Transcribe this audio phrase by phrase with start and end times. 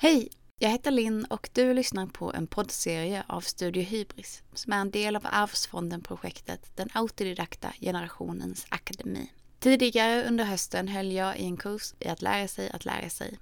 [0.00, 0.28] Hej!
[0.58, 4.90] Jag heter Linn och du lyssnar på en poddserie av Studio Hybris som är en
[4.90, 9.32] del av Arvsfonden-projektet Den autodidakta generationens akademi.
[9.58, 13.38] Tidigare under hösten höll jag i en kurs i att lära sig att lära sig.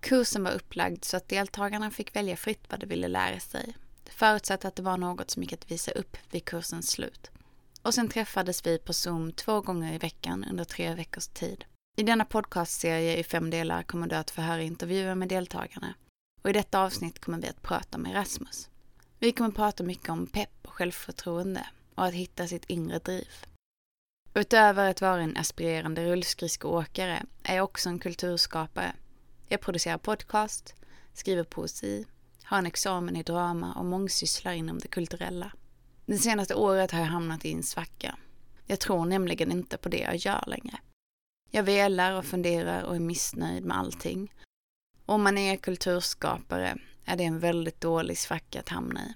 [0.00, 3.76] Kursen var upplagd så att deltagarna fick välja fritt vad de ville lära sig.
[4.10, 7.30] Förutsatt att det var något som gick att visa upp vid kursens slut.
[7.82, 11.64] Och sen träffades vi på Zoom två gånger i veckan under tre veckors tid.
[11.98, 15.94] I denna podcastserie i fem delar kommer du att få höra intervjuer med deltagarna.
[16.42, 18.68] Och i detta avsnitt kommer vi att prata med Rasmus.
[19.18, 23.28] Vi kommer prata mycket om pepp och självförtroende och att hitta sitt inre driv.
[24.34, 28.92] Utöver att vara en aspirerande rullskridskoåkare är jag också en kulturskapare.
[29.48, 30.74] Jag producerar podcast,
[31.14, 32.04] skriver poesi,
[32.42, 35.52] har en examen i drama och mångsysslar inom det kulturella.
[36.06, 38.16] Det senaste året har jag hamnat i en svacka.
[38.66, 40.78] Jag tror nämligen inte på det jag gör längre.
[41.50, 44.32] Jag velar och funderar och är missnöjd med allting.
[45.06, 49.14] Om man är kulturskapare är det en väldigt dålig svacka att hamna i.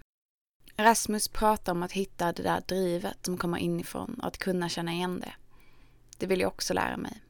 [0.76, 4.92] Rasmus pratar om att hitta det där drivet som kommer inifrån och att kunna känna
[4.92, 5.32] igen det.
[6.18, 7.22] Det vill jag också lära mig.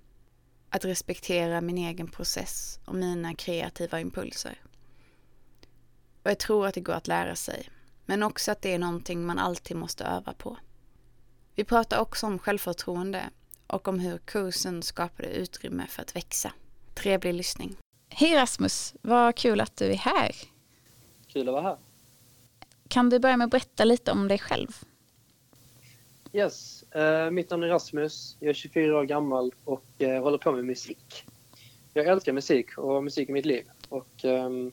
[0.71, 4.61] Att respektera min egen process och mina kreativa impulser.
[6.23, 7.69] Och jag tror att det går att lära sig,
[8.07, 10.57] men också att det är någonting man alltid måste öva på.
[11.55, 13.31] Vi pratar också om självförtroende
[13.73, 16.53] och om hur kursen skapade utrymme för att växa.
[16.95, 17.77] Trevlig lyssning.
[18.09, 20.35] Hej Rasmus, vad kul att du är här.
[21.27, 21.77] Kul att vara här.
[22.89, 24.69] Kan du börja med att berätta lite om dig själv?
[26.33, 28.37] Yes, uh, mitt namn är Rasmus.
[28.41, 31.25] Jag är 24 år gammal och uh, håller på med musik.
[31.95, 33.65] Jag älskar musik och musik är mitt liv.
[33.89, 34.73] Och um,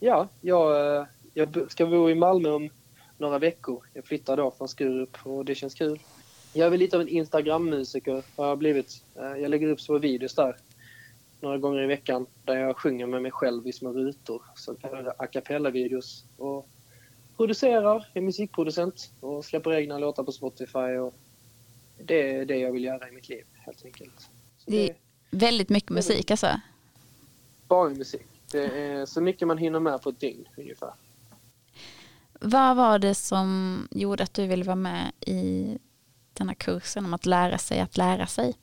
[0.00, 2.70] ja, jag, uh, jag ska bo i Malmö om
[3.18, 3.86] några veckor.
[3.94, 6.00] Jag flyttar då från Skurup och det känns kul.
[6.52, 9.04] Jag är väl lite av en Instagram-musiker har jag blivit.
[9.14, 10.56] Jag lägger upp små videos där
[11.40, 14.42] några gånger i veckan där jag sjunger med mig själv i små rutor.
[14.54, 16.24] Så kallade a cappella-videos.
[16.36, 16.68] Och
[17.36, 20.78] producerar, är musikproducent och släpper egna låtar på Spotify.
[20.78, 21.14] Och
[22.04, 24.20] det är det jag vill göra i mitt liv helt enkelt.
[24.58, 24.96] Så det är
[25.30, 26.60] väldigt mycket musik alltså?
[27.68, 28.26] Bara musik.
[28.52, 30.90] Det är så mycket man hinner med på ett dygn ungefär.
[32.40, 35.78] Vad var det som gjorde att du ville vara med i
[36.32, 38.56] den här kursen om att lära sig att lära sig?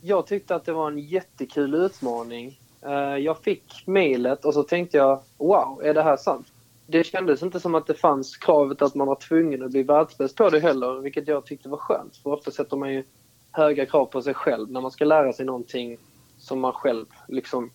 [0.00, 2.60] Jag tyckte att det var en jättekul utmaning.
[2.80, 6.46] Eh, jag fick mejlet och så tänkte jag, wow, är det här sant?
[6.86, 10.36] Det kändes inte som att det fanns kravet att man var tvungen att bli världsbäst
[10.36, 12.16] på det heller, vilket jag tyckte var skönt.
[12.16, 13.04] För ofta sätter man ju
[13.50, 15.98] höga krav på sig själv när man ska lära sig någonting
[16.38, 17.70] som man själv liksom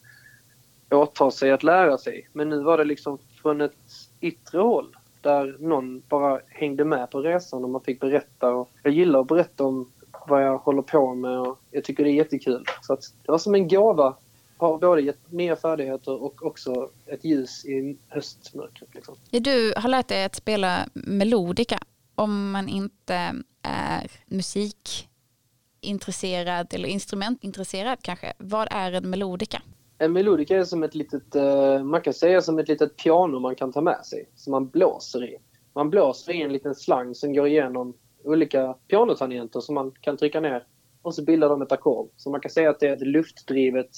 [0.92, 2.30] åtar sig att lära sig.
[2.34, 3.74] Men nu var det liksom från ett
[4.22, 8.54] yttre håll där någon bara hängde med på resan och man fick berätta.
[8.54, 9.92] Och jag gillar att berätta om
[10.28, 12.66] vad jag håller på med och jag tycker det är jättekul.
[12.82, 14.16] Så att det var som en gåva.
[14.58, 18.96] Har både gett nya färdigheter och också ett ljus i höstmörkret.
[18.96, 19.16] Liksom.
[19.30, 21.80] Du har lärt dig att spela melodika.
[22.16, 28.34] Om man inte är musikintresserad eller instrumentintresserad kanske.
[28.38, 29.62] Vad är en melodika?
[30.02, 33.56] En melodika är som ett litet, eh, man kan säga som ett litet piano man
[33.56, 35.38] kan ta med sig, som man blåser i.
[35.76, 37.94] Man blåser i en liten slang som går igenom
[38.24, 40.68] olika pianotangenter som man kan trycka ner
[41.02, 42.10] och så bildar de ett ackord.
[42.16, 43.90] Så man kan säga att det är ett luftdrivet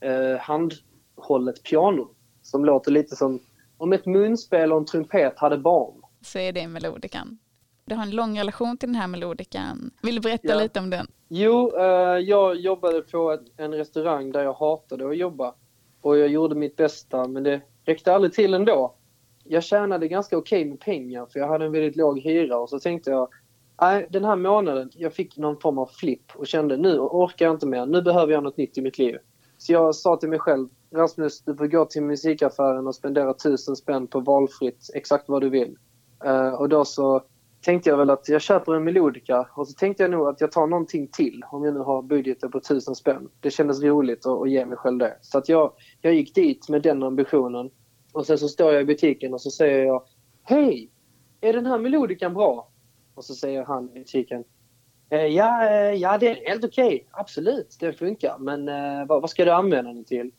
[0.00, 2.08] eh, handhållet piano
[2.42, 3.40] som låter lite som
[3.76, 6.02] om ett munspel och en trumpet hade barn.
[6.20, 7.38] Så är det melodikan.
[7.88, 9.90] Du har en lång relation till den här melodikan.
[10.02, 10.60] Vill du berätta ja.
[10.60, 11.06] lite om den?
[11.28, 15.54] Jo, eh, jag jobbade på en restaurang där jag hatade att jobba.
[16.00, 18.94] Och jag gjorde mitt bästa, men det räckte aldrig till ändå.
[19.44, 22.58] Jag tjänade ganska okej okay med pengar, för jag hade en väldigt låg hyra.
[22.58, 23.28] Och så tänkte jag,
[23.80, 27.54] Nej, den här månaden, jag fick någon form av flipp och kände nu orkar jag
[27.54, 27.86] inte mer.
[27.86, 29.16] Nu behöver jag något nytt i mitt liv.
[29.58, 33.76] Så jag sa till mig själv, Rasmus, du får gå till musikaffären och spendera tusen
[33.76, 35.76] spänn på valfritt, exakt vad du vill.
[36.26, 37.22] Uh, och då så
[37.66, 40.52] tänkte jag väl att jag köper en melodika och så tänkte jag nog att jag
[40.52, 43.28] tar någonting till om jag nu har budgeten på tusen spänn.
[43.40, 45.16] Det kändes roligt att, att ge mig själv det.
[45.20, 47.70] Så att jag, jag gick dit med den ambitionen.
[48.12, 50.02] Och sen så står jag i butiken och så säger jag
[50.42, 50.90] Hej!
[51.40, 52.68] Är den här melodikan bra?
[53.14, 54.44] Och så säger han i butiken
[55.10, 56.86] eh, Ja, eh, ja det är helt okej.
[56.86, 57.00] Okay.
[57.10, 58.38] Absolut, den funkar.
[58.38, 60.30] Men eh, vad, vad, ska du använda den till?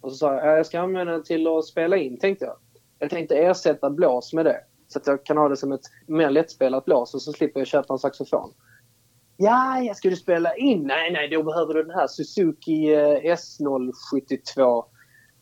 [0.00, 2.56] Och så sa jag, jag ska använda den till att spela in, tänkte jag.
[2.98, 4.60] Jag tänkte ersätta blås med det.
[4.88, 7.66] Så att jag kan ha det som ett mer lättspelat blås och så slipper jag
[7.66, 8.52] köpa en saxofon.
[9.36, 10.82] Ja, jag skulle spela in.
[10.82, 14.84] Nej, nej, då behöver du den här Suzuki eh, S072.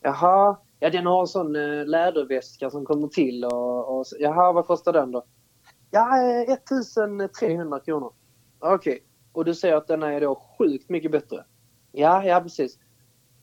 [0.01, 4.67] Jaha, ja den har en sån eh, läderväska som kommer till och, och jaha, vad
[4.67, 5.25] kostar den då?
[5.91, 8.13] Ja, eh, 1300 kronor.
[8.59, 8.75] Okej.
[8.75, 9.01] Okay.
[9.33, 11.45] Och du säger att denna är då sjukt mycket bättre?
[11.93, 12.79] Ja, ja precis.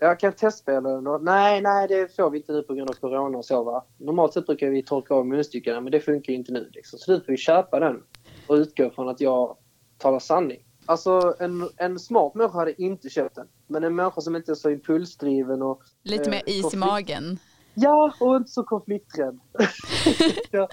[0.03, 3.37] Jag kan testspela och nej, nej det får vi inte nu på grund av corona
[3.37, 3.85] och så va.
[3.97, 6.99] Normalt sett brukar vi torka av munstyckena men det funkar inte nu liksom.
[6.99, 8.03] Så nu får vi köpa den
[8.47, 9.57] och utgå från att jag
[9.97, 10.65] talar sanning.
[10.85, 13.47] Alltså en, en smart människa hade inte köpt den.
[13.67, 15.81] Men en människa som inte är så impulsdriven och...
[16.03, 17.39] Lite mer eh, is i magen.
[17.73, 19.39] Ja, och inte så konflikträdd.
[20.51, 20.69] jag,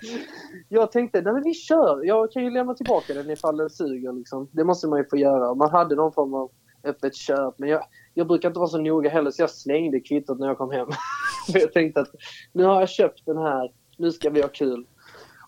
[0.68, 2.04] jag tänkte, nej men vi kör.
[2.04, 4.48] Jag kan ju lämna tillbaka den ifall den suger liksom.
[4.52, 5.54] Det måste man ju få göra.
[5.54, 6.50] Man hade någon form av
[6.84, 7.58] öppet köp.
[7.58, 7.84] Men jag,
[8.14, 10.88] jag brukar inte vara så noga heller så jag slängde kvittot när jag kom hem.
[11.52, 12.10] För jag tänkte att
[12.52, 13.72] nu har jag köpt den här.
[13.96, 14.86] Nu ska vi ha kul.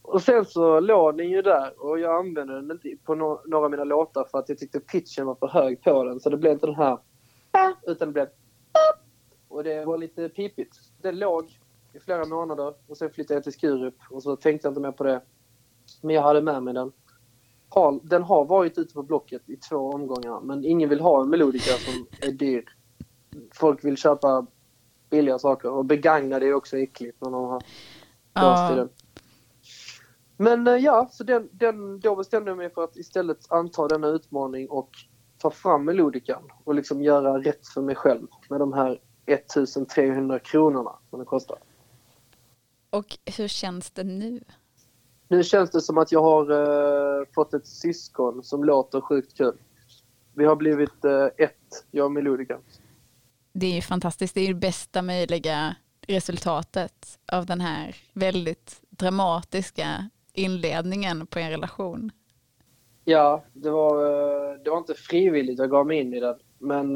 [0.03, 3.65] Och sen så låg den ju där och jag använde den inte på no några
[3.65, 6.21] av mina låtar för att jag tyckte pitchen var för hög på den.
[6.21, 6.99] Så det blev inte den här
[7.87, 8.29] utan det blev
[9.49, 10.77] och det var lite pipigt.
[11.03, 11.59] Den låg
[11.93, 14.93] i flera månader och sen flyttade jag till Skurup och så tänkte jag inte mer
[14.93, 15.23] på det.
[16.03, 16.93] Men jag hade med mig den.
[17.75, 21.31] Har, den har varit ute på Blocket i två omgångar men ingen vill ha en
[21.31, 22.65] Melodica som är dyr.
[23.55, 24.47] Folk vill köpa
[25.11, 27.63] billiga saker och begagnade är också äckligt när de har
[28.35, 28.89] Ja, den.
[30.37, 34.09] Men eh, ja, så den, den, då bestämde jag mig för att istället anta denna
[34.09, 34.91] utmaning och
[35.39, 40.99] ta fram Melodican och liksom göra rätt för mig själv med de här 1300 kronorna
[41.11, 41.59] som det kostar.
[42.91, 44.41] och hur känns det nu?
[45.33, 49.57] Nu känns det som att jag har eh, fått ett syskon som låter sjukt kul.
[50.35, 52.59] Vi har blivit eh, ett, jag och Melodica.
[53.53, 54.35] Det är ju fantastiskt.
[54.35, 55.77] Det är ju det bästa möjliga
[56.07, 62.11] resultatet av den här väldigt dramatiska inledningen på en relation.
[63.05, 66.37] Ja, det var, eh, det var inte frivilligt jag gav mig in i den.
[66.59, 66.95] Men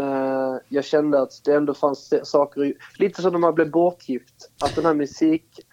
[0.68, 2.74] jag kände att det ändå fanns saker...
[2.98, 4.50] Lite som när man blev bortgift.
[4.64, 5.65] Att den här musikhandlaren,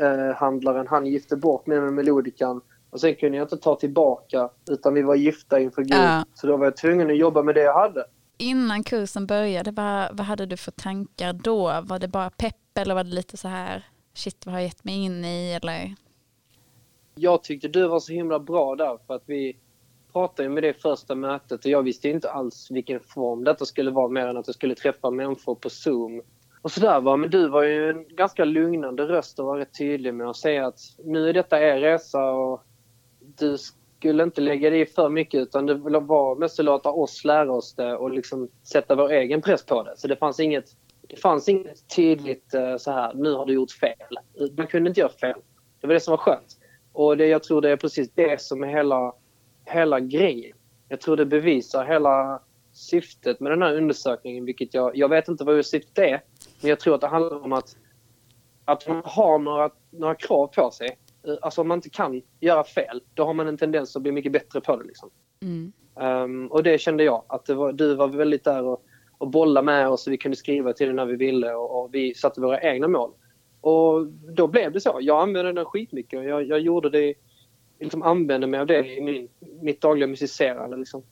[0.00, 2.60] eh, handlaren, han gifte bort mig med Melodikan.
[2.90, 5.98] Och sen kunde jag inte ta tillbaka, utan vi var gifta inför Gud.
[5.98, 6.24] Ja.
[6.34, 8.04] Så då var jag tvungen att jobba med det jag hade.
[8.38, 11.80] Innan kursen började, vad, vad hade du för tankar då?
[11.82, 14.84] Var det bara pepp eller var det lite så här, shit vad har jag gett
[14.84, 15.58] mig in i?
[15.62, 15.94] Eller?
[17.14, 19.56] Jag tyckte du var så himla bra där för att vi
[20.12, 24.08] pratade med det första mötet och jag visste inte alls vilken form detta skulle vara
[24.08, 26.22] mer än att jag skulle träffa människor på Zoom.
[26.62, 30.14] Och sådär va, men du var ju en ganska lugnande röst och var rätt tydlig
[30.14, 32.64] med att säga att nu är detta er resa och
[33.20, 33.56] du
[33.98, 37.52] skulle inte lägga dig i för mycket utan det var mest att låta oss lära
[37.52, 39.96] oss det och liksom sätta vår egen press på det.
[39.96, 40.64] Så det fanns inget,
[41.08, 44.18] det fanns inget tydligt eh, så här, nu har du gjort fel.
[44.56, 45.40] Man kunde inte göra fel.
[45.80, 46.56] Det var det som var skönt.
[46.92, 49.12] Och det, jag tror det är precis det som är hela,
[49.64, 50.56] hela grejen.
[50.88, 55.44] Jag tror det bevisar hela syftet med den här undersökningen, vilket jag, jag vet inte
[55.44, 56.22] vad syftet är,
[56.60, 57.76] men jag tror att det handlar om att,
[58.64, 60.98] att man har några, några krav på sig.
[61.26, 64.12] Eh, Alltså om man inte kan göra fel, då har man en tendens att bli
[64.12, 64.84] mycket bättre på det.
[64.84, 65.10] Liksom.
[65.42, 65.72] Mm.
[66.00, 68.84] Ehm, och det kände jag, att var, du var väldigt där och,
[69.18, 71.94] och bolla med oss och vi kunde skriva till dig när vi ville och, och
[71.94, 73.12] vi satte våra egna mål.
[73.60, 74.98] Och då blev det så.
[75.00, 77.14] Jag använde den skitmycket och jag, jag gjorde det,
[77.80, 79.28] liksom använde mig av det i min,
[79.62, 80.76] mitt dagliga musicerande.
[80.76, 81.02] Liksom.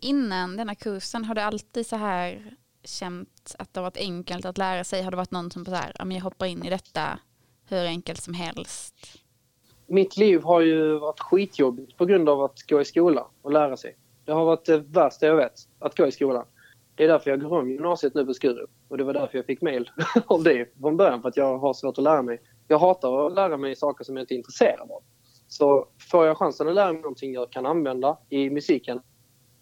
[0.00, 4.58] Innan denna kursen, har du alltid så här känt att det har varit enkelt att
[4.58, 5.02] lära sig?
[5.02, 7.18] Har det varit någon som så här, jag hoppar in i detta
[7.68, 8.94] hur enkelt som helst?
[9.86, 13.76] Mitt liv har ju varit skitjobbigt på grund av att gå i skolan och lära
[13.76, 13.96] sig.
[14.24, 16.46] Det har varit det värsta jag vet, att gå i skolan.
[16.94, 18.70] Det är därför jag går om gymnasiet nu på Skurup.
[18.88, 19.90] Och det var därför jag fick mail
[20.26, 22.40] av det från början, för att jag har svårt att lära mig.
[22.68, 25.02] Jag hatar att lära mig saker som jag inte är intresserad av.
[25.48, 29.00] Så får jag chansen att lära mig någonting jag kan använda i musiken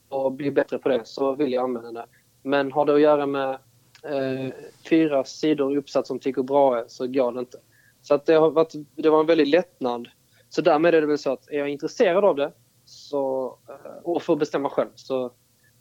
[0.09, 2.07] och bli bättre på det så vill jag använda det.
[2.43, 3.59] Men har det att göra med
[4.03, 4.53] eh,
[4.89, 7.59] fyra sidor uppsatt som Tycho Brahe så går det inte.
[8.03, 10.09] Så att det, har varit, det var en väldigt lättnad.
[10.49, 12.53] Så därmed är det väl så att är jag intresserad av det
[12.85, 15.33] så, eh, och får bestämma själv så,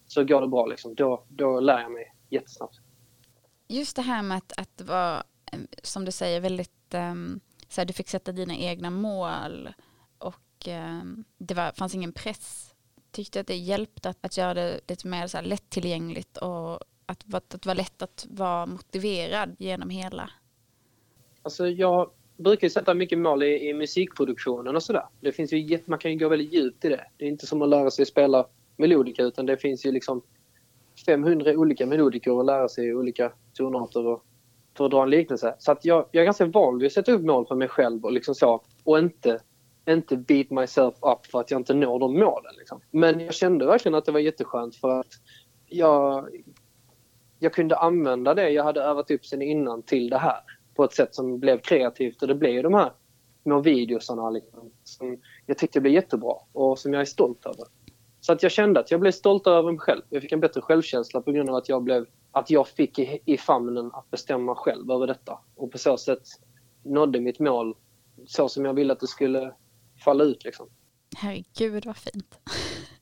[0.08, 0.65] så går det bra.
[0.65, 0.96] Liksom.
[0.96, 2.80] Då, då lär jag mig jättesnabbt.
[3.68, 5.15] Just det här med att, att det var,
[5.51, 7.39] eh, som du säger, väldigt, um,
[7.70, 9.70] så här, du fick sätta dina egna mål
[10.18, 12.70] och um, det var, fanns ingen press.
[13.12, 16.74] Tyckte att det hjälpte att, att göra det lite mer så här, lättillgängligt och
[17.06, 20.30] att, att det var lätt att vara motiverad genom hela.
[21.41, 25.06] Alltså jag brukar ju sätta mycket mål i, i musikproduktionen och sådär.
[25.20, 27.06] Det finns ju, man kan ju gå väldigt djupt i det.
[27.18, 30.22] Det är inte som att lära sig spela melodika utan det finns ju liksom
[31.06, 34.25] 500 olika melodiker att lära sig olika tonarter och,
[34.77, 35.56] för att dra en liknelse.
[35.60, 38.06] Så att jag, jag är ganska van vid att sätta upp mål för mig själv
[38.06, 39.39] och liksom så och inte,
[39.93, 42.53] inte beat myself up för att jag inte når de målen.
[42.57, 42.81] Liksom.
[42.91, 45.13] Men jag kände verkligen att det var jätteskönt för att
[45.67, 46.27] jag,
[47.39, 50.39] jag kunde använda det jag hade övat upp sen innan till det här
[50.75, 52.91] på ett sätt som blev kreativt och det blev ju de här
[53.43, 57.65] små videosarna liksom, som jag tyckte blev jättebra och som jag är stolt över.
[58.19, 60.01] Så att jag kände att jag blev stolt över mig själv.
[60.10, 63.19] Jag fick en bättre självkänsla på grund av att jag blev att jag fick i,
[63.25, 65.39] i famnen att bestämma själv över detta.
[65.55, 66.21] Och på så sätt
[66.83, 67.75] nådde mitt mål
[68.25, 69.53] så som jag ville att det skulle
[70.01, 70.43] falla ut.
[70.43, 70.70] Liksom.
[71.15, 72.39] Herregud vad fint.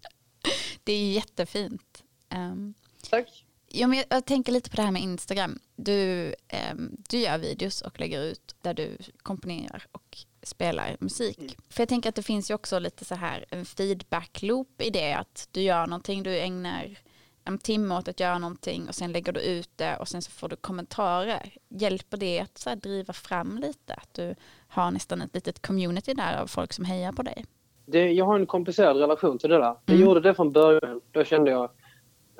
[0.84, 2.04] det är jättefint.
[2.36, 2.74] Um,
[3.10, 3.46] Tack.
[3.72, 5.60] Ja, men jag, tänker lite på det här med Instagram.
[5.76, 6.34] Du,
[6.72, 11.38] um, du gör videos och lägger ut där du komponerar och spelar musik.
[11.38, 11.52] Mm.
[11.70, 15.14] För jag tänker att det finns ju också lite så här en feedback-loop i det
[15.14, 17.00] att du gör någonting, du ägnar
[17.46, 20.32] en timme åt att göra någonting och sen lägger du ut det och sen så
[20.32, 21.54] får du kommentarer.
[21.70, 23.94] Hjälper det att så driva fram lite?
[23.94, 24.36] Att du
[24.68, 27.46] har nästan ett litet community där av folk som hejar på dig?
[27.86, 29.76] Det, jag har en komplicerad relation till det där.
[29.86, 30.08] Jag mm.
[30.08, 31.02] gjorde det från början.
[31.12, 31.70] Då kände jag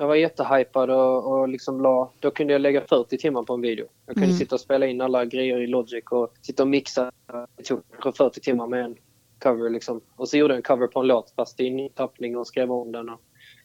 [0.00, 3.60] jag var jättehypad och, och liksom la, då kunde jag lägga 40 timmar på en
[3.60, 3.86] video.
[4.06, 4.38] Jag kunde mm.
[4.38, 7.12] sitta och spela in alla grejer i Logic och sitta och mixa.
[7.56, 7.82] Det tog
[8.16, 8.96] 40 timmar med en
[9.42, 10.00] cover liksom.
[10.16, 12.72] Och så gjorde jag en cover på en låt fast i ny tappning och skrev
[12.72, 13.08] om den.
[13.08, 13.20] Och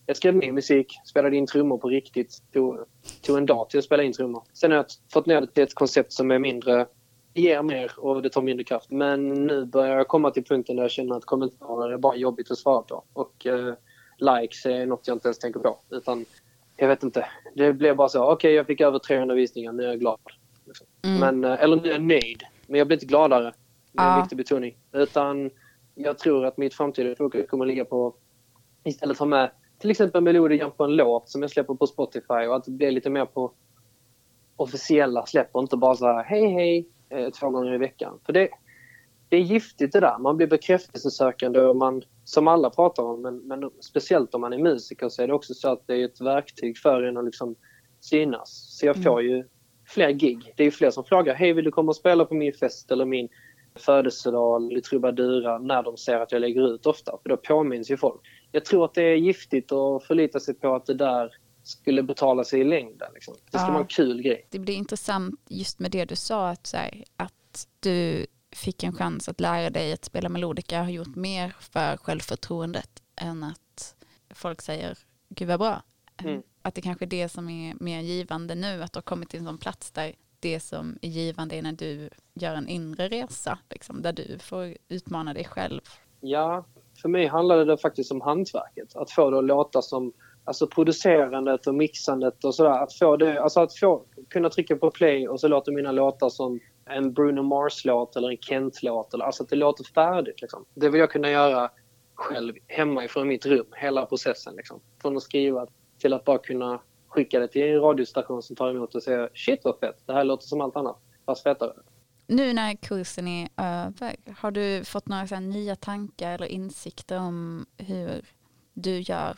[0.05, 2.37] jag skrev ny musik, spelade in trummor på riktigt.
[2.53, 2.77] Tog,
[3.21, 4.43] tog en dag till att spela in trummor.
[4.53, 6.87] Sen har jag fått ner det till ett koncept som är mindre
[7.35, 8.91] ger mer och det tar mindre kraft.
[8.91, 12.51] Men nu börjar jag komma till punkten där jag känner att kommentarer är bara jobbigt
[12.51, 13.03] att svara på.
[13.13, 13.73] Och eh,
[14.17, 15.79] likes är något jag inte ens tänker på.
[15.89, 16.25] Utan
[16.77, 17.25] jag vet inte.
[17.55, 18.23] Det blev bara så.
[18.23, 19.71] Okej, okay, jag fick över 300 visningar.
[19.71, 20.19] Nu är jag glad.
[21.03, 21.19] Mm.
[21.19, 22.43] Men, eh, eller nu är jag nöjd.
[22.67, 23.53] Men jag blir inte gladare.
[23.91, 24.77] Det är en viktig betoning.
[24.91, 25.51] Utan
[25.95, 28.15] jag tror att mitt framtida fokus kommer att ligga på
[28.83, 32.55] istället ha med till exempel melodin på en låt som jag släpper på Spotify och
[32.55, 33.51] att det blir lite mer på
[34.55, 38.19] officiella släpp och inte bara så här hej hej eh, två gånger i veckan.
[38.25, 38.49] För det,
[39.29, 40.17] det är giftigt det där.
[40.19, 44.57] Man blir bekräftelsesökande och man, som alla pratar om, men, men speciellt om man är
[44.57, 47.55] musiker så är det också så att det är ett verktyg för en att liksom
[47.99, 48.77] synas.
[48.79, 49.31] Så jag får mm.
[49.31, 49.43] ju
[49.87, 50.53] fler gig.
[50.55, 52.91] Det är ju fler som frågar, hej vill du komma och spela på min fest
[52.91, 53.29] eller min
[53.75, 57.17] födelsedag eller trubadura när de ser att jag lägger ut ofta.
[57.23, 58.21] För då påminns ju folk.
[58.55, 62.43] Jag tror att det är giftigt att förlita sig på att det där skulle betala
[62.43, 63.07] sig i längden.
[63.13, 63.35] Liksom.
[63.51, 63.71] Det ska ja.
[63.71, 64.47] vara en kul grej.
[64.49, 69.29] Det blir intressant just med det du sa, att, här, att du fick en chans
[69.29, 73.95] att lära dig att spela melodika har gjort mer för självförtroendet än att
[74.29, 74.97] folk säger
[75.29, 75.81] gud vad bra.
[76.17, 76.43] Mm.
[76.61, 79.39] Att det kanske är det som är mer givande nu, att du har kommit till
[79.39, 83.59] en sån plats där det som är givande är när du gör en inre resa,
[83.69, 85.81] liksom, där du får utmana dig själv.
[86.19, 86.65] Ja,
[87.01, 88.95] för mig handlade det faktiskt om hantverket.
[88.95, 90.13] Att få det att låta som
[90.45, 92.83] alltså producerandet och mixandet och sådär.
[92.83, 96.29] Att få det, alltså att få, kunna trycka på play och så låter mina låtar
[96.29, 99.13] som en Bruno Mars-låt eller en Kent-låt.
[99.13, 100.41] Alltså att det låter färdigt.
[100.41, 100.65] Liksom.
[100.73, 101.71] Det vill jag kunna göra
[102.15, 104.55] själv hemma ifrån mitt rum, hela processen.
[104.55, 104.79] Liksom.
[105.01, 105.67] Från att skriva
[105.99, 109.59] till att bara kunna skicka det till en radiostation som tar emot och säger shit
[109.63, 111.73] vad fett, det här låter som allt annat, fast fetare.
[112.27, 117.65] Nu när kursen är över, har du fått några så nya tankar eller insikter om
[117.77, 118.25] hur
[118.73, 119.35] du gör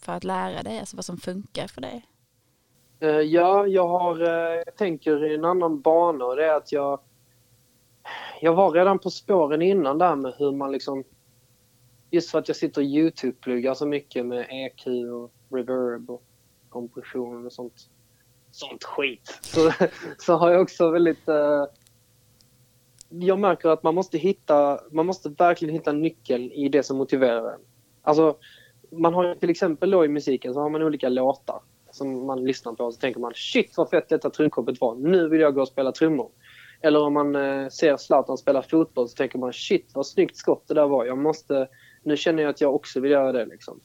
[0.00, 2.06] för att lära dig, alltså vad som funkar för dig?
[3.00, 6.72] Eh, ja, jag har, eh, jag tänker i en annan bana och det är att
[6.72, 7.00] jag
[8.40, 11.04] jag var redan på spåren innan där med hur man liksom
[12.10, 16.22] just för att jag sitter och Youtube-pluggar så mycket med EQ och reverb och
[16.68, 17.90] kompression och sånt,
[18.50, 19.38] sånt skit.
[19.42, 19.72] Så,
[20.18, 21.28] så har jag också väldigt...
[21.28, 21.64] Uh,
[23.10, 27.52] jag märker att man måste hitta, man måste verkligen hitta nyckeln i det som motiverar
[27.52, 27.60] en.
[28.02, 28.36] Alltså,
[28.90, 32.72] man har till exempel då i musiken så har man olika låtar som man lyssnar
[32.72, 35.60] på och så tänker man shit vad fett detta trumkoppet var, nu vill jag gå
[35.60, 36.30] och spela trummor.
[36.82, 40.64] Eller om man eh, ser Zlatan spela fotboll så tänker man shit vad snyggt skott
[40.68, 41.68] det där var, jag måste,
[42.02, 43.80] nu känner jag att jag också vill göra det liksom.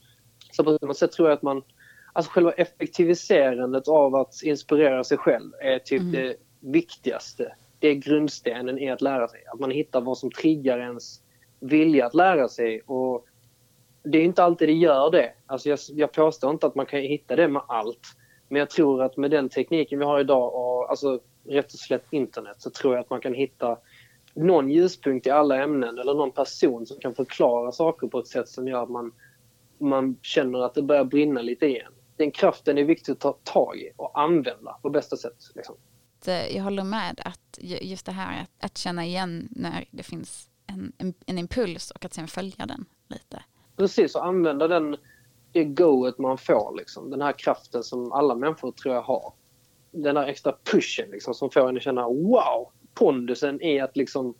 [0.51, 1.63] Så på något sätt tror jag att man
[2.13, 6.11] alltså själva effektiviserandet av att inspirera sig själv är typ mm.
[6.11, 7.55] det viktigaste.
[7.79, 9.43] Det är grundstenen i att lära sig.
[9.53, 11.21] Att man hittar vad som triggar ens
[11.59, 12.81] vilja att lära sig.
[12.81, 13.25] Och
[14.03, 15.33] det är inte alltid det gör det.
[15.45, 18.07] Alltså jag, jag påstår inte att man kan hitta det med allt.
[18.49, 22.05] Men jag tror att med den tekniken vi har idag och alltså rätt och slätt
[22.09, 23.77] internet så tror jag att man kan hitta
[24.33, 28.49] någon ljuspunkt i alla ämnen eller någon person som kan förklara saker på ett sätt
[28.49, 29.11] som gör att man,
[29.77, 33.77] man känner att det börjar brinna lite igen den kraften är viktig att ta tag
[33.77, 35.37] i och använda på bästa sätt.
[35.55, 35.75] Liksom.
[36.27, 40.49] Eh, jag håller med att just det här att, att känna igen när det finns
[40.67, 43.43] en, en, en, impuls och att sen följa den lite.
[43.75, 44.97] Precis, och använda den,
[45.51, 46.75] det goet man får.
[46.77, 47.09] Liksom.
[47.09, 49.33] Den här kraften som alla människor tror jag har.
[49.91, 52.71] Den här extra pushen liksom, som får en att känna wow!
[52.93, 54.35] Pondusen är att liksom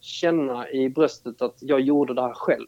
[0.00, 2.66] känna i bröstet att jag gjorde det här själv.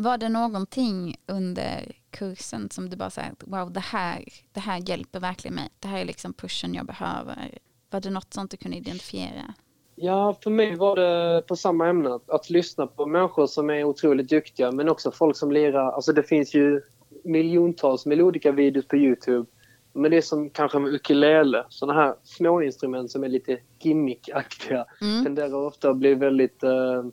[0.00, 5.20] Var det någonting under kursen som du bara säger wow det här, det här hjälper
[5.20, 5.68] verkligen mig.
[5.80, 7.58] Det här är liksom pushen jag behöver.
[7.90, 9.54] Var det något sånt du kunde identifiera?
[9.96, 12.18] Ja, för mig var det på samma ämne.
[12.26, 15.92] Att lyssna på människor som är otroligt duktiga men också folk som lirar.
[15.92, 16.80] Alltså det finns ju
[17.24, 19.46] miljontals melodika videos på Youtube
[19.92, 24.84] Men det är som kanske med ukulele, sådana här små instrument som är lite gimmickaktiga
[25.00, 25.24] Mm.
[25.24, 26.62] tenderar ofta att bli väldigt...
[26.62, 27.04] Eh,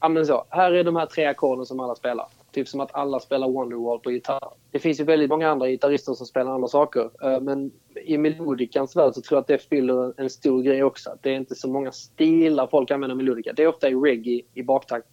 [0.00, 2.26] ja men så, här är de här tre ackorden som alla spelar.
[2.52, 4.50] Typ som att alla spelar Wonderwall på gitarr.
[4.70, 7.10] Det finns ju väldigt många andra gitarrister som spelar andra saker.
[7.22, 7.72] Eh, men
[8.04, 11.10] i melodikans värld så tror jag att det fyller en stor grej också.
[11.10, 13.52] Att det är inte så många stilar folk använder melodika.
[13.52, 15.06] Det är ofta i reggae i baktakt.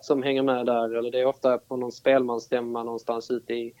[0.00, 0.96] Som hänger med där.
[0.96, 3.74] Eller det är ofta på någon spelmansstämma någonstans ute i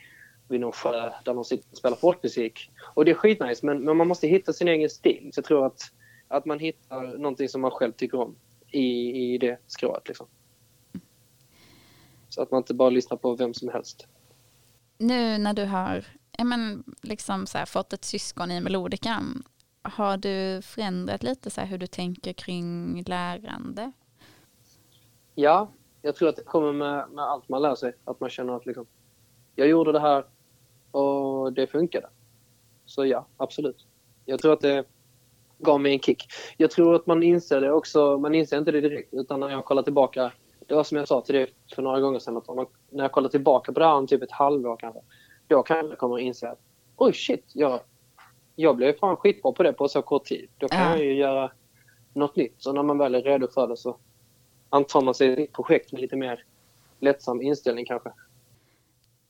[0.48, 2.70] vid någon sjö där de sitter och spelar folkmusik.
[2.94, 5.30] Och det är skitnice men, men man måste hitta sin egen stil.
[5.32, 5.80] Så jag tror att,
[6.28, 8.36] att man hittar någonting som man själv tycker om
[8.70, 10.08] i, i det skrået.
[10.08, 10.26] Liksom.
[12.28, 14.06] Så att man inte bara lyssnar på vem som helst.
[14.98, 16.04] Nu när du har
[16.38, 19.42] ja, men, liksom så här, fått ett syskon i melodikan,
[19.82, 23.92] har du förändrat lite så här, hur du tänker kring lärande?
[25.34, 25.70] Ja,
[26.02, 27.92] jag tror att det kommer med, med allt man lär sig.
[28.04, 28.86] Att man känner att liksom,
[29.54, 30.24] jag gjorde det här
[30.90, 32.08] och det funkade.
[32.84, 33.86] Så ja, absolut.
[34.24, 34.84] Jag tror att det
[35.62, 36.24] gav mig en kick.
[36.56, 39.64] Jag tror att man inser det också, man inser inte det direkt utan när jag
[39.64, 40.32] kollar tillbaka.
[40.66, 43.12] Det var som jag sa till dig för några gånger sedan att man, när jag
[43.12, 45.00] kollar tillbaka på det här om typ ett halvår kanske.
[45.46, 46.60] Då kan jag komma att inse att
[46.96, 47.80] oj shit, jag,
[48.56, 50.50] jag blev fan skitbra på det på så kort tid.
[50.58, 50.90] Då kan Ja.
[50.90, 51.52] jag ju göra
[52.14, 52.54] något nytt.
[52.58, 53.96] Så när man väl är redo för det så
[54.68, 56.44] antar man sig ett projekt med lite mer
[57.00, 58.12] lättsam inställning kanske.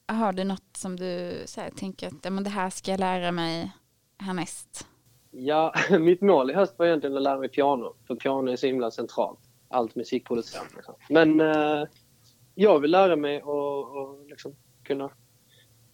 [0.06, 3.32] Har du något som du så här, tänker att men det här ska jag lära
[3.32, 3.70] mig
[4.18, 4.86] härnäst?
[5.30, 7.94] Ja, mitt mål i höst var egentligen att lära mig piano.
[8.06, 9.38] För piano är så himla centralt.
[9.68, 10.70] Allt musikproducerande.
[10.76, 10.94] Liksom.
[11.08, 11.84] Men eh,
[12.54, 15.04] jag vill lära mig att och liksom kunna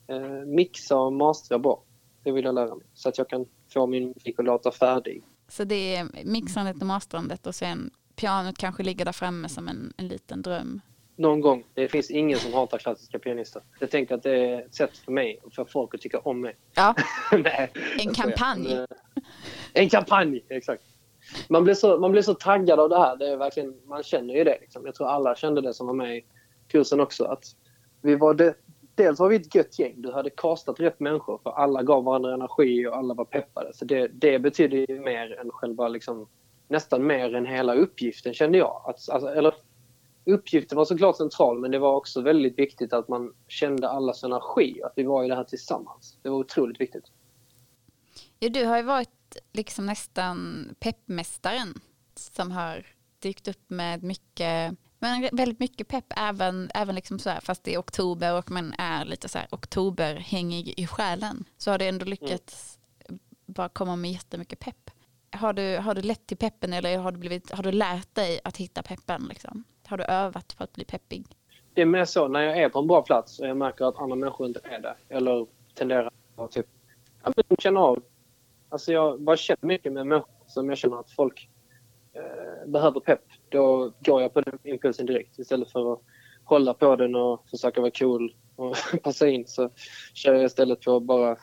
[0.08, 1.82] eh, mixa och mastra bra.
[2.22, 2.86] Det vill jag lära mig.
[2.94, 5.22] Så att jag kan få min musik att låta färdig.
[5.48, 9.92] Så det är mixandet och mastrandet och sen pianot kanske ligger där framme som en,
[9.96, 10.80] en liten dröm.
[11.16, 11.64] Någon gång.
[11.74, 13.62] Det finns ingen som hatar klassiska pianister.
[13.80, 16.40] Jag tänker att det är ett sätt för mig att få folk att tycka om
[16.40, 16.56] mig.
[16.74, 16.94] Ja,
[17.32, 18.68] Nej, en kampanj.
[18.68, 18.86] Men, eh,
[19.72, 20.82] En kampanj, exakt.
[21.48, 23.16] Man blir, så, man blir så taggad av det här.
[23.16, 24.58] Det är verkligen, man känner ju det.
[24.60, 24.86] Liksom.
[24.86, 26.24] Jag tror alla kände det som var med i
[26.68, 27.24] kursen också.
[27.24, 27.44] Att
[28.02, 28.54] vi var det,
[28.94, 29.94] dels var vi ett gött gäng.
[29.96, 33.72] Du hade kastat rätt människor för alla gav varandra energi och alla var peppade.
[33.74, 36.28] Så det, det betyder ju mer än själva, liksom,
[36.68, 38.82] nästan mer än hela uppgiften kände jag.
[38.86, 39.54] Att, alltså, eller,
[40.26, 44.82] uppgiften var såklart central men det var också väldigt viktigt att man kände allas energi.
[44.82, 46.18] Att vi var i det här tillsammans.
[46.22, 47.04] Det var otroligt viktigt.
[48.38, 51.80] Ja, du har ju varit liksom nästan peppmästaren
[52.14, 52.86] som har
[53.18, 57.74] dykt upp med mycket, men väldigt mycket pepp även, även liksom så här, fast det
[57.74, 62.04] är oktober och man är lite så här oktoberhängig i själen så har det ändå
[62.04, 62.78] lyckats
[63.46, 64.90] bara komma med jättemycket pepp.
[65.30, 68.40] Har du, har du lett till peppen eller har du, blivit, har du lärt dig
[68.44, 69.26] att hitta peppen?
[69.28, 69.64] Liksom?
[69.86, 71.26] Har du övat på att bli peppig?
[71.76, 73.98] det är mer så när jag är på en bra plats och jag märker att
[73.98, 74.96] andra människor inte är där.
[75.08, 76.66] Eller tenderar att typ,
[77.24, 78.02] ja, men känna av.
[78.68, 81.48] Alltså jag bara känner mycket med människor som jag känner att folk
[82.12, 83.24] eh, behöver pepp.
[83.48, 86.00] Då går jag på den impulsen direkt istället för att
[86.44, 89.70] hålla på den och försöka vara cool och passa in så
[90.14, 91.36] kör jag istället på bara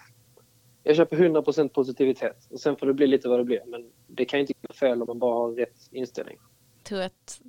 [0.83, 3.61] jag köper 100% positivitet och sen får det bli lite vad det blir.
[3.67, 6.37] Men det kan inte gå fel om man bara har rätt inställning.
[6.83, 7.41] Tror att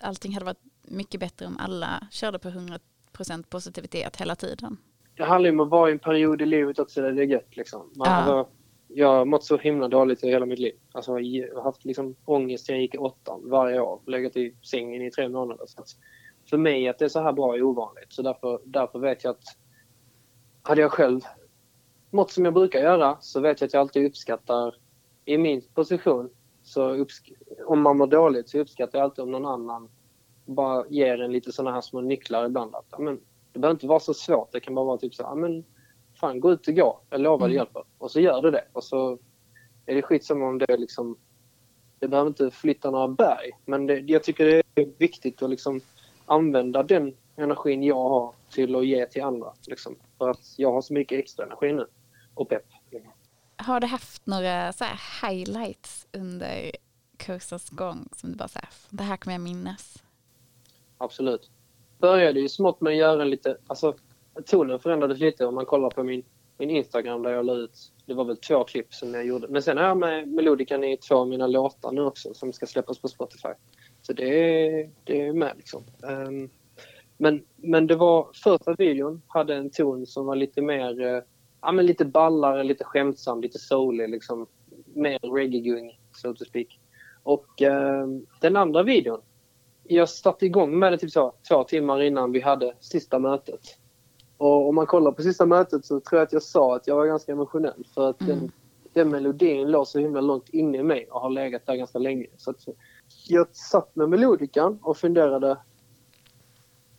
[0.00, 2.78] allting hade varit mycket bättre om alla körde på 100%
[3.48, 4.76] positivitet hela tiden.
[5.16, 7.26] det handlar ju om att vara i en period i livet också där det är
[7.26, 7.56] gött.
[7.56, 7.80] Liksom.
[7.96, 8.14] Man, Ja.
[8.14, 8.52] alltså,
[8.88, 10.74] jag har mått så himla dåligt i hela mitt liv.
[10.92, 14.00] Alltså, jag har haft liksom, ångest sedan jag gick i åttan varje år.
[14.06, 15.64] Legat i sängen i tre månader.
[15.66, 15.82] Så
[16.50, 18.12] för mig att det är så här bra är ovanligt.
[18.12, 19.44] Så därför, därför vet jag att
[20.62, 21.20] hade jag själv
[22.10, 24.74] mått som jag brukar göra så vet jag att jag alltid uppskattar
[25.24, 26.30] i min position
[26.64, 27.06] så
[27.66, 29.88] om man mår dåligt så uppskattar jag alltid om någon annan
[30.44, 32.74] bara ger en lite sådana här små nycklar ibland.
[32.74, 33.20] Att, men,
[33.52, 34.52] det behöver inte vara så svårt.
[34.52, 35.64] Det kan bara vara typ så ja, men
[36.20, 37.00] fan gå ut och gå.
[37.10, 37.56] Jag lovar det Mm.
[37.56, 37.84] hjälper.
[37.98, 38.64] Och så gör du det.
[38.72, 39.18] Och så
[39.86, 41.16] är det skitsamma om det är liksom
[41.98, 43.50] det behöver inte flytta några berg.
[43.64, 45.80] Men det, jag tycker det är viktigt att liksom
[46.26, 49.52] använda den energin jag har till att ge till andra.
[49.66, 49.96] Liksom.
[50.18, 51.86] För att jag har så mycket extra energi nu.
[52.34, 52.66] Och pepp.
[53.56, 56.70] Har du haft några så här highlights under
[57.16, 60.02] kursens gång som du bara så här, det här kommer jag minnas?
[60.98, 61.50] Absolut.
[61.98, 63.56] Började ju smått med att göra en lite...
[63.66, 63.94] Alltså,
[64.46, 66.22] tonen förändrades lite om man kollar på min,
[66.58, 67.92] min Instagram där jag la ut...
[68.06, 69.48] Det var väl två klipp som jag gjorde.
[69.48, 72.66] Men sen är jag med melodikan i två av mina låtar nu också som ska
[72.66, 73.48] släppas på Spotify.
[74.02, 75.84] Så det är, det är med liksom.
[76.02, 76.50] Um,
[77.16, 78.28] men, men det var...
[78.34, 81.00] Första videon hade en ton som var lite mer...
[81.00, 81.22] Eh,
[81.64, 84.46] eh, ja, men lite ballare, lite skämtsam, lite soulig liksom.
[84.94, 86.80] Mer reggae-gung, so to speak.
[87.22, 89.20] Och ehm, den andra videon
[89.84, 93.60] jag satte igång med det typ så, två timmar innan vi hade sista mötet.
[94.36, 96.96] Och om man kollar på sista mötet så tror jag att jag sa att jag
[96.96, 98.38] var ganska emotionell för att Mm.
[98.38, 98.52] den,
[98.92, 102.26] den melodin låg så himla långt inne i mig och har legat där ganska länge.
[102.36, 102.68] Så att
[103.28, 105.58] jag satt med melodikan och funderade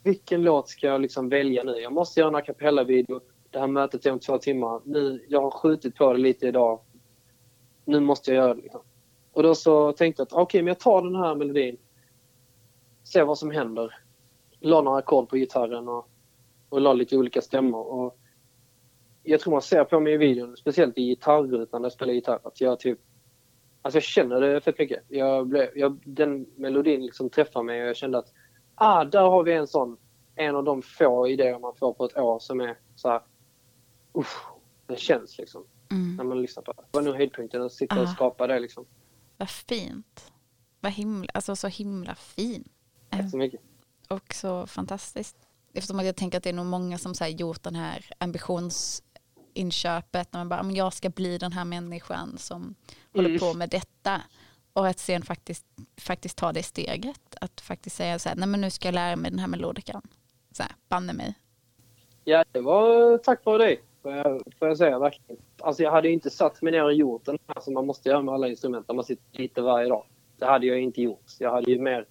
[0.04, 1.72] vilken låt ska jag liksom välja nu?
[1.72, 3.22] Jag måste göra en a cappella-video.
[3.56, 4.82] Det här mötet är om två timmar.
[4.86, 6.80] Nu, jag har skjutit på det lite idag.
[7.86, 8.62] Nu måste jag göra det.
[8.62, 8.82] Liksom.
[9.34, 11.78] Och då så tänkte jag att okej, men jag tar den här melodin.
[13.04, 13.96] Ser vad som händer.
[14.60, 16.10] La några ackord på gitarren och,
[16.70, 17.88] och la lite olika stämmor.
[17.88, 18.18] Och
[19.24, 22.40] jag tror man ser på mig i videon, speciellt i gitarrrutan när jag spelar gitarr,
[22.44, 23.00] att jag typ...
[23.82, 25.04] Alltså jag känner det fett mycket.
[25.08, 28.34] Jag blev, jag, den melodin liksom träffar mig och jag kände att
[28.76, 29.98] ah, där har vi en sån,
[30.36, 33.22] en av de få idéer man får på ett år som är så här,
[34.16, 34.46] uff,
[34.88, 36.16] det känns liksom Mm.
[36.16, 36.82] när man lyssnar på det.
[36.82, 38.14] Det var nog höjdpunkten att sitta och Ah.
[38.14, 38.86] skapa det liksom.
[39.38, 40.32] Vad fint.
[40.80, 42.70] Vad himla, alltså så himla fin.
[43.10, 43.62] Tack så mycket.
[44.10, 45.36] Och så fantastiskt.
[45.74, 50.34] Eftersom jag tänker att det är nog många som så här gjort den här ambitionsinköpet
[50.34, 52.76] när man bara, jag ska bli den här människan som
[53.14, 53.40] håller Mm.
[53.40, 54.22] på med detta.
[54.74, 55.66] Och att sen faktiskt,
[55.98, 57.36] faktiskt ta det steget.
[57.42, 60.02] Att faktiskt säga så här, nej men nu ska jag lära mig den här melodikan.
[60.52, 61.34] Så här, banne mig.
[62.24, 65.42] Ja, det var tack vare dig, får jag, får jag säga verkligen.
[65.62, 68.10] Alltså jag hade ju inte satt mig ner och gjort den här som man måste
[68.10, 70.06] göra med alla instrument, där man sitter lite varje dag.
[70.38, 71.26] Det hade jag inte gjort.
[71.40, 72.06] Jag hade ju mer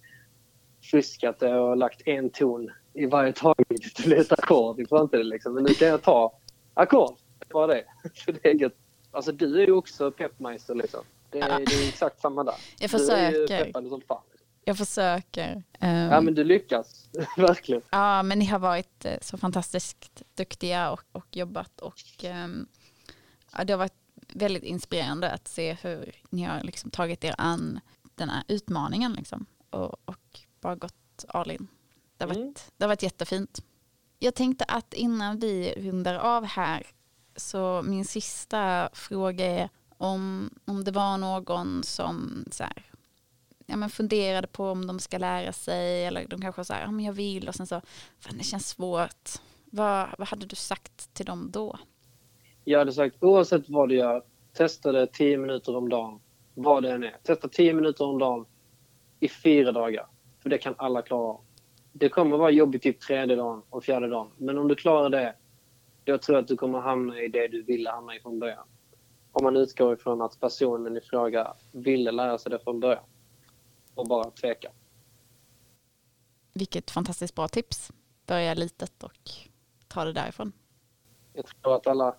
[0.91, 5.53] fuskat det och lagt en ton i varje tagning till ett ackord i framtiden liksom.
[5.53, 6.33] Men nu kan jag ta
[6.73, 7.15] ackord,
[7.53, 7.83] bara det.
[8.25, 8.77] För det är gött.
[9.11, 11.01] Alltså du är ju också peppmeister liksom.
[11.29, 12.55] Det är, det är exakt samma där.
[12.79, 13.65] Jag Du är ju försöker.
[13.65, 14.21] peppande som fan.
[14.67, 15.63] Jag försöker.
[15.79, 17.81] Ehm, Ja men du lyckas, verkligen.
[17.89, 22.67] Ja, men ni har varit eh, så fantastiskt duktiga och, och jobbat och ehm,
[23.51, 23.93] ja, det har varit
[24.33, 27.79] väldigt inspirerande att se hur ni har liksom tagit er an
[28.15, 31.67] den här utmaningen liksom och, och bara gått all in.
[32.17, 32.45] Det har, Mm.
[32.45, 33.61] varit, det har varit jättefint.
[34.19, 36.83] Jag tänkte att innan vi rundar av här
[37.35, 42.83] så min sista fråga är om, om det var någon som så här,
[43.65, 47.05] ja, men funderade på om de ska lära sig eller de kanske sa ja, men
[47.05, 47.81] jag vill och sen så
[48.19, 49.29] fan det känns svårt.
[49.65, 51.77] Vad, vad hade du sagt till dem då?
[52.63, 54.23] Jag hade sagt oavsett vad du gör,
[54.53, 56.19] testa det 10 minuter om dagen.
[56.53, 57.17] Vad det än är.
[57.23, 58.45] Testa 10 minuter om dagen
[59.19, 60.07] i fyra dagar.
[60.43, 61.41] För det kan alla klara av.
[61.91, 64.27] Det kommer vara jobbigt typ tredje dagen och fjärde dagen.
[64.37, 65.35] Men om du klarar det,
[66.03, 68.67] då tror jag att du kommer hamna i det du ville hamna i från början.
[69.31, 73.03] Om man utgår ifrån att personen i fråga ville lära sig det från början.
[73.95, 74.71] Och bara tveka.
[76.53, 77.91] Vilket fantastiskt bra tips.
[78.25, 79.29] Börja litet och
[79.87, 80.51] ta det därifrån.
[81.33, 82.15] Jag tror att alla,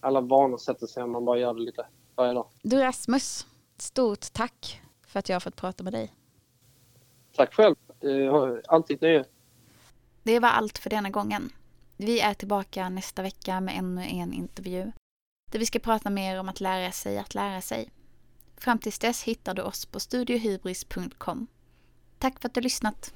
[0.00, 2.48] alla vanor sätter sig om man bara gör det lite varje dag.
[2.62, 6.14] Du Rasmus, stort tack för att jag har fått prata med dig.
[7.32, 7.74] Tack själv.
[8.68, 9.24] Alltid ett nöje.
[10.22, 11.52] Det var allt för denna gången.
[11.96, 14.92] Vi är tillbaka nästa vecka med ännu en intervju.
[15.52, 17.90] Där vi ska prata mer om att lära sig att lära sig.
[18.64, 21.46] Fram tills dess hittar du oss på studiohybris.com.
[22.18, 23.12] Tack för att du lyssnat.